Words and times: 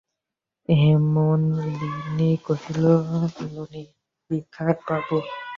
হেমনলিনী 0.69 2.31
কহিল, 2.45 2.83
নলিনাক্ষবাবু! 3.47 5.17